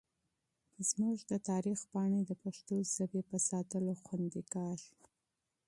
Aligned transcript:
زموږ 0.89 1.17
د 1.31 1.33
تاریخ 1.49 1.79
پاڼې 1.91 2.21
د 2.25 2.31
پښتو 2.43 2.75
ژبې 2.95 3.21
په 3.29 3.37
ساتلو 3.49 3.93
خوندي 4.03 4.43
کېږي. 4.53 4.91